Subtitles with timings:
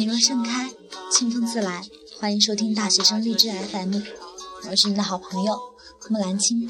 [0.00, 0.70] 你若盛开，
[1.12, 1.82] 清风自来。
[2.18, 4.00] 欢迎收听大学生励志 FM，
[4.70, 5.60] 我是你的好朋友
[6.08, 6.66] 木兰青。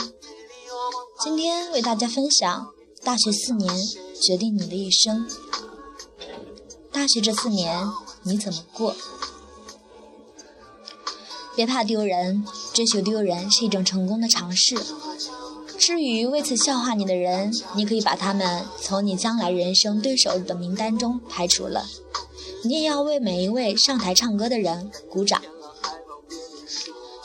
[1.23, 2.67] 今天为大家分享：
[3.05, 3.73] 大学四年
[4.21, 5.29] 决定你的一生。
[6.91, 7.87] 大学这四年
[8.25, 8.97] 你怎么过？
[11.55, 12.45] 别怕丢人，
[12.75, 14.77] 追求丢人是一种成功的尝试。
[15.79, 21.87] 至于为此笑话你的人，你可以把他们从你将来人生对手的名单中排除了。
[22.63, 25.41] 你也要为每一位上台唱歌的人鼓掌。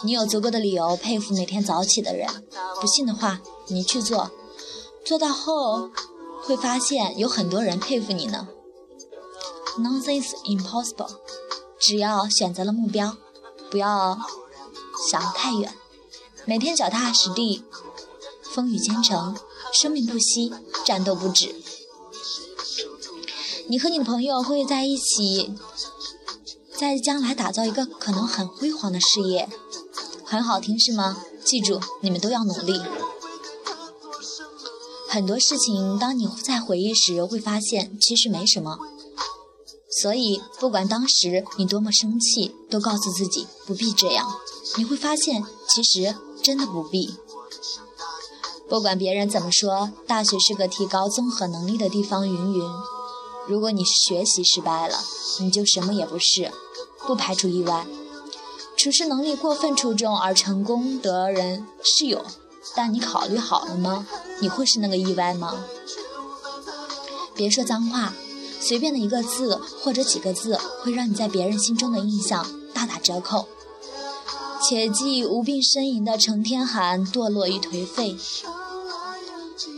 [0.03, 2.27] 你有足够的理由佩服每天早起的人。
[2.79, 4.31] 不信的话，你去做，
[5.03, 5.89] 做到后
[6.43, 8.47] 会发现有很多人佩服你呢。
[9.79, 11.17] Nothing is impossible，
[11.79, 13.17] 只要选择了目标，
[13.69, 14.17] 不要
[15.09, 15.73] 想太远，
[16.45, 17.63] 每天脚踏实地，
[18.41, 19.35] 风雨兼程，
[19.73, 20.53] 生命不息，
[20.85, 21.55] 战斗不止。
[23.67, 25.53] 你和你的朋友会在一起，
[26.77, 29.49] 在将来打造一个可能很辉煌的事业，
[30.23, 31.17] 很好听是吗？
[31.43, 32.79] 记住，你们都要努力。
[35.09, 38.77] 很多事情，当你在回忆时，会发现其实没什么。
[40.01, 44.27] 所以，不管当时你多么生气，都告诉自己不必这样。
[44.77, 47.15] 你会发现，其实真的不必。
[48.69, 52.27] 不管别人怎么说，大学是个提高综合能力的地方。
[52.27, 52.63] 云云。
[53.47, 54.97] 如果你学习失败了，
[55.39, 56.51] 你就什么也不是，
[57.05, 57.85] 不排除意外。
[58.77, 62.25] 处事能力过分出众而成功的人是有，
[62.75, 64.07] 但你考虑好了吗？
[64.41, 65.63] 你会是那个意外吗？
[67.35, 68.13] 别说脏话，
[68.59, 73.47] 随便的一个字或者几个字，会让你在别人心中的印象大打折扣。
[74.61, 78.17] 切忌无病呻吟的成天寒，堕落与颓废。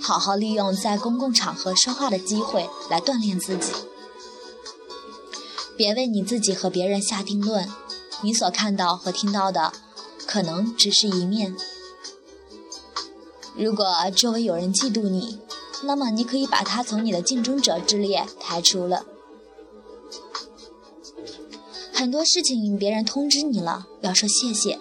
[0.01, 3.71] 好好利用在公共场合说话的机会来锻炼自己，
[5.75, 7.69] 别为你自己和别人下定论。
[8.21, 9.73] 你所看到和听到的，
[10.25, 11.55] 可能只是一面。
[13.55, 15.39] 如果周围有人嫉妒你，
[15.83, 19.05] 那么你可以把他从你的竞争者之列排除了。
[21.93, 24.79] 很多事情别人通知你了，要说谢谢；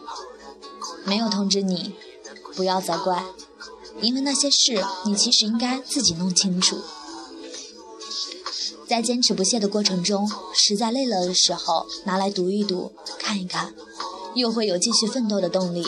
[1.05, 1.95] 没有通知你，
[2.55, 3.25] 不要责怪。
[4.01, 6.79] 因为那些事，你其实应该自己弄清楚。
[8.89, 13.75] 在坚持不懈的过程中，实在累了的时候，拿来读一读、看一看，
[14.35, 15.87] 又会有继续奋斗的动力。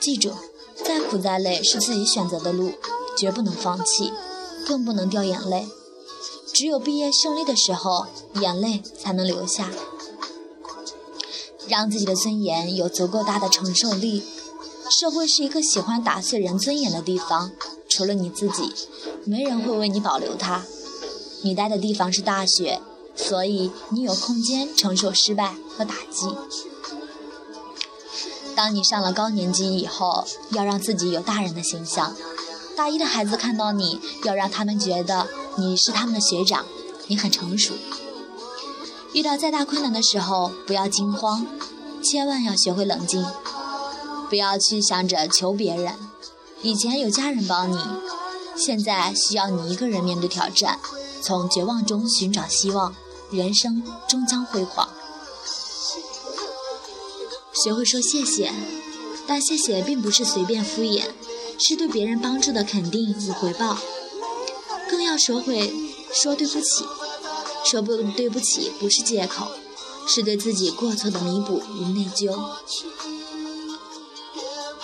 [0.00, 0.32] 记住，
[0.82, 2.72] 再苦再累是自己选择的路，
[3.18, 4.12] 绝不能放弃，
[4.66, 5.68] 更不能掉眼泪。
[6.54, 8.06] 只有毕业胜利的时候，
[8.40, 9.70] 眼泪才能流下。
[11.68, 14.22] 让自己的尊严有足够大的承受力。
[14.90, 17.50] 社会是一个喜欢打碎人尊严的地方，
[17.88, 18.72] 除了你自己，
[19.24, 20.64] 没人会为你保留它。
[21.42, 22.80] 你待的地方是大学，
[23.14, 26.28] 所以你有空间承受失败和打击。
[28.54, 32.14] 当你上了高年级以后，要让自己有大人的形象。
[32.76, 35.26] 大一的孩子看到你，要让他们觉得
[35.56, 36.64] 你是他们的学长，
[37.08, 37.74] 你很成熟。
[39.12, 41.46] 遇到再大困难的时候，不要惊慌，
[42.02, 43.24] 千万要学会冷静。
[44.28, 45.94] 不要去想着求别人，
[46.62, 47.78] 以前有家人帮你，
[48.56, 50.78] 现在需要你一个人面对挑战，
[51.22, 52.94] 从绝望中寻找希望，
[53.30, 54.88] 人生终将辉煌。
[57.52, 58.52] 学会说谢谢，
[59.26, 61.04] 但谢谢并不是随便敷衍，
[61.58, 63.78] 是对别人帮助的肯定与回报。
[64.90, 65.72] 更要学会
[66.12, 66.84] 说对不起，
[67.64, 69.48] 说不对不起不是借口，
[70.06, 72.36] 是对自己过错的弥补与内疚。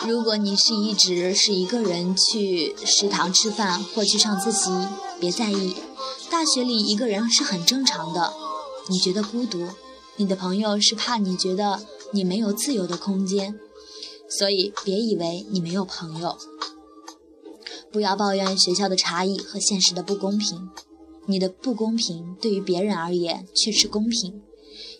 [0.04, 4.70] 如果你是一直是一个人去食堂吃饭或去上自习，
[5.20, 5.76] 别在意。
[6.28, 8.32] 大学里一个人是很正常的。
[8.88, 9.68] 你觉得孤独，
[10.16, 13.60] 你的朋友是怕你觉得你没有自由的空间，
[14.28, 16.36] 所以别以为你没有朋友。
[17.92, 20.68] 不要抱怨学校的差异和现实的不公平，
[21.26, 24.42] 你的不公平对于别人而言却是公平。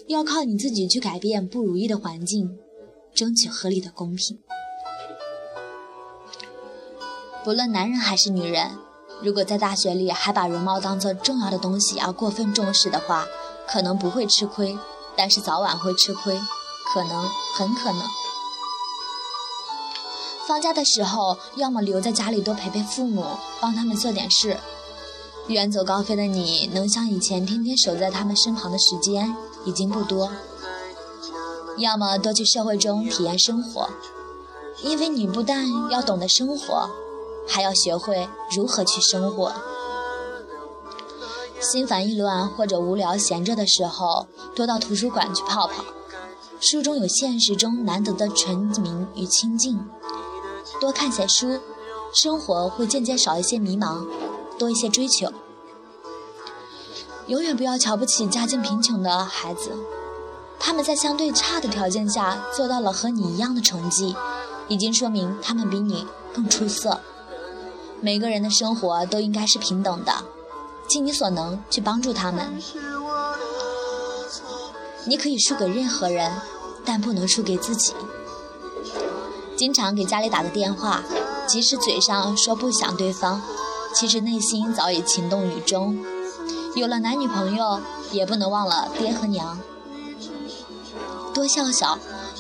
[0.06, 2.56] 要靠你自己去改变不如意的环境，
[3.12, 4.38] 争取合理的公平。
[7.44, 8.78] 不论男人还是女人，
[9.20, 13.26] 如果在大学里还把容貌当做重要的东西而过分重视的话，
[13.66, 14.78] 可能不会吃亏，
[15.16, 16.40] 但是早晚会吃亏，
[16.94, 18.02] 可能很可能。
[20.46, 23.24] 放假的时候，要么留在家里多陪陪父母，
[23.60, 24.58] 帮他们做点事。
[25.48, 29.34] 远走高飞的你，能像以前天天守在他们身旁的时间
[29.64, 30.30] 已经不多。
[31.78, 33.90] 要么多去社会中体验生活，
[34.84, 36.88] 因为你不但要懂得生活。
[37.46, 39.52] 还要学会如何去生活。
[41.60, 45.84] 心烦意乱或者无聊闲着的时候，多到图书馆去泡泡。
[46.60, 49.84] 书中有现实中难得的纯明与清净。
[50.80, 51.60] 多看些书，
[52.12, 54.06] 生活会渐渐少一些迷茫，
[54.58, 55.32] 多一些追求。
[57.28, 59.70] 永远不要瞧不起家境贫穷的孩子，
[60.58, 64.14] 他们在相对差的条件下做到了和你一样的成绩，
[64.66, 67.00] 已经说明他们比你更出色。
[68.04, 70.12] 每个人的生活都应该是平等的，
[70.88, 72.52] 尽你所能去帮助他们。
[75.04, 76.32] 你可以输给任何人，
[76.84, 77.94] 但不能输给自己。
[79.56, 81.04] 经常给家里打个电话，
[81.46, 83.40] 即使嘴上说不想对方，
[83.94, 86.05] 其实内心早已情动于衷。
[86.75, 89.60] 有了男女朋友，也不能忘了爹和娘。
[91.32, 91.96] 多笑笑，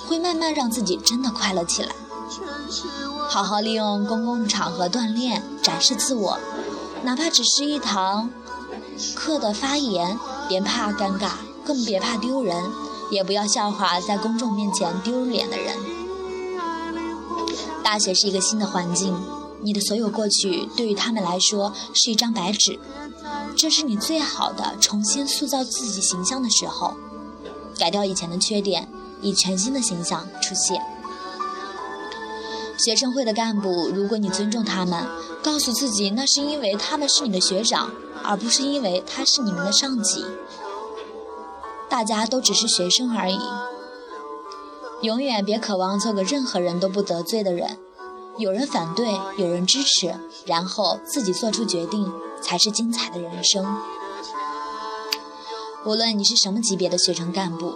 [0.08, 1.94] 会慢慢让自己真的快乐起来。
[3.32, 6.38] 好好利用公共场合锻炼，展示自我，
[7.02, 8.28] 哪怕只是一堂
[9.14, 10.18] 课的发言，
[10.50, 11.30] 别怕尴尬。
[11.64, 12.62] 更别怕丢人，
[13.10, 15.74] 也不要笑话在公众面前丢脸的人。
[17.82, 19.18] 大学是一个新的环境，
[19.62, 22.78] 你的所有过去对于他们来说是一张白纸，
[23.56, 26.92] 这是你最好的重新塑造自己形象的时候，
[27.78, 28.86] 改掉以前的缺点，
[29.22, 30.82] 以全新的形象出现。
[32.84, 35.06] 学生会的干部，如果你尊重他们，
[35.40, 37.92] 告诉自己那是因为他们是你的学长，
[38.24, 40.24] 而不是因为他是你们的上级。
[41.88, 43.38] 大家都只是学生而已，
[45.02, 47.78] 永远别渴望做个任何人都不得罪的人。
[48.38, 50.14] 有人反对，有人支持，
[50.46, 53.76] 然后自己做出决定，才是精彩的人生。
[55.84, 57.74] 无论你是什么级别的学生干部，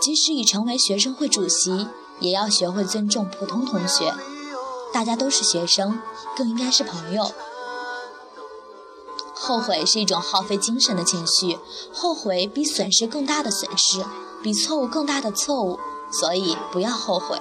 [0.00, 1.86] 即使已成为学生会主席，
[2.18, 4.12] 也要学会尊重普通同学。
[4.92, 6.00] 大家都是学生，
[6.36, 7.30] 更应该是朋友。
[9.34, 11.58] 后悔是一种耗费精神的情绪，
[11.92, 14.04] 后悔比损失更大的损失，
[14.42, 15.78] 比错误更大的错误，
[16.12, 17.40] 所以不要后悔。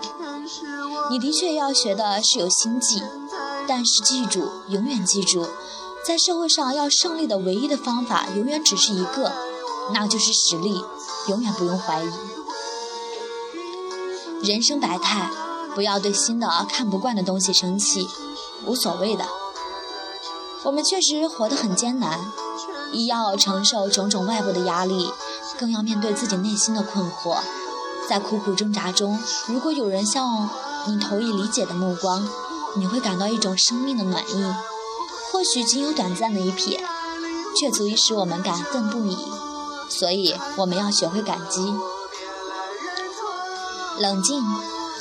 [1.11, 3.01] 你的确要学的是有心计，
[3.67, 5.47] 但是记住，永远记住，
[6.05, 9.31] 在社会上要胜利的唯一的方法，永远只是一个，
[9.93, 10.83] 那就是实力，
[11.27, 12.09] 永远不用怀疑。
[14.41, 15.29] 人生百态，
[15.75, 18.07] 不要对新的看不惯的东西生气，
[18.65, 19.25] 无所谓的。
[20.63, 22.19] 我们确实活得很艰难，
[22.91, 25.11] 一要承受种种外部的压力，
[25.57, 27.37] 更要面对自己内心的困惑。
[28.09, 30.49] 在苦苦挣扎中，如果有人向
[30.87, 32.27] 你投以理解的目光，
[32.75, 34.53] 你会感到一种生命的暖意。
[35.31, 36.79] 或许仅有短暂的一瞥，
[37.55, 39.17] 却足以使我们感愤不已。
[39.87, 41.73] 所以，我们要学会感激。
[43.99, 44.43] 冷静，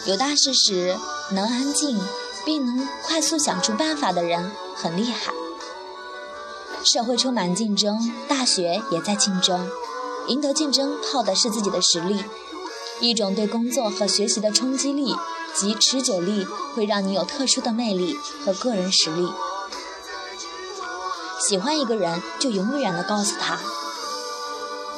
[0.08, 0.96] 有大事时
[1.32, 2.00] 能安静，
[2.42, 5.34] 并能快速想出办法的人，很厉害。
[6.82, 9.70] 社会充满竞争，大学也在竞争。
[10.28, 12.24] 赢得竞争靠的是自己的实力，
[13.00, 15.14] 一种对工作和学习的冲击力
[15.54, 19.28] 及持久力，会让你有特殊的魅力和个人实力。
[21.46, 23.58] 喜欢一个人，就永远的告诉他：“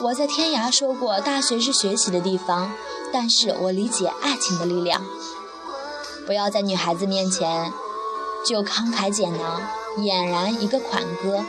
[0.03, 2.73] 我在天涯说过，大学是学习的地方，
[3.13, 5.03] 但是我理解爱情的力量。”
[6.27, 7.73] 不要在女孩子面前
[8.47, 9.63] 就慷慨解囊，
[9.99, 11.45] 俨然一个款哥。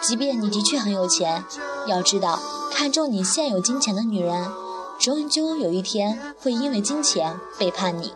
[0.00, 1.44] 即便你的确很有钱，
[1.86, 2.40] 要知道，
[2.72, 4.50] 看中你现有金钱的女人，
[4.98, 8.14] 终究有一天会因为金钱背叛你。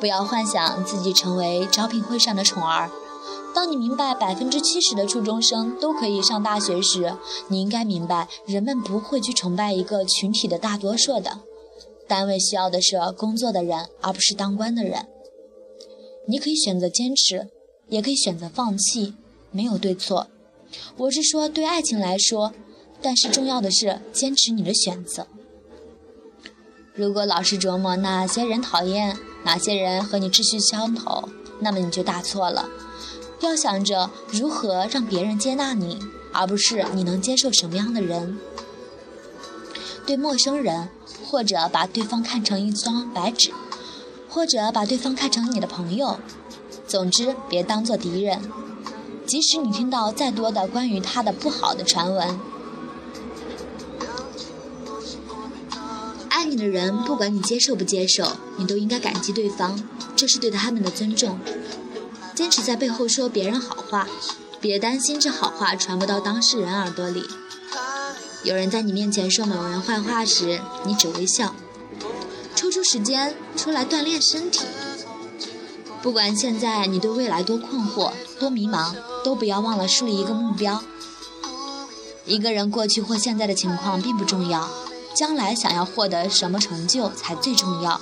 [0.00, 2.90] 不要幻想自己成为招聘会上的宠儿。
[3.54, 7.16] 当你明白百分之七十的初中生都可以上大学时，
[7.48, 11.40] 你应该明白，人们不会去崇拜一个群体的大多数的。
[12.08, 15.06] 单位需要的是工作的人，而不是当官的人。
[16.26, 17.48] 你可以选择坚持，
[17.88, 19.14] 也可以选择放弃。
[19.50, 20.26] 没有对错，
[20.96, 22.52] 我是说对爱情来说，
[23.00, 25.28] 但是重要的是坚持你的选择。
[26.92, 31.28] 如果老是琢磨哪些人讨厌，哪些人和你志趣相投，
[31.60, 32.68] 那么你就大错了。
[33.40, 35.98] 要想着如何让别人接纳你，
[36.32, 38.38] 而不是你能接受什么样的人。
[40.06, 40.88] 对陌生人，
[41.26, 43.52] 或者把对方看成一张白纸，
[44.28, 46.18] 或者把对方看成你的朋友，
[46.86, 48.42] 总之别当做敌人。
[49.26, 52.38] 即使你听到再多的关于他的不好的传闻，
[56.28, 59.82] 爱你的人，不管你接受不接受，你都应该感激对方，
[60.14, 61.38] 这是对他们的尊重。
[62.34, 64.08] 坚持在背后说别人好话，
[64.60, 67.24] 别担心这好话传不到当事人耳朵里。
[68.42, 71.54] 有人在你面前说某人坏话时，你只微笑，
[72.54, 74.64] 抽出时间出来锻炼身体。
[76.02, 80.82] 不管现在你对未来多困惑、多迷茫，都不要忘了树立一个目标，
[82.26, 84.68] 一个人过去或现在的情况并不重要，
[85.16, 88.00] 将来想要获得什么成就才最重要。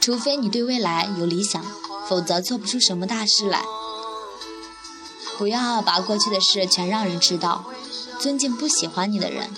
[0.00, 1.62] 除非你对未来有理想，
[2.08, 3.62] 否则做不出什么大事来。
[5.38, 7.64] 不要把过去的事全让人知道，
[8.18, 9.50] 尊敬不喜欢你的人。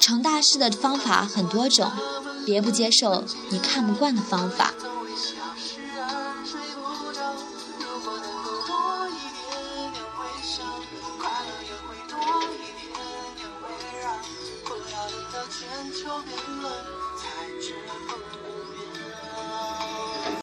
[0.00, 1.90] 成大事的方法很多种，
[2.44, 4.72] 别不接受你看不惯的方法。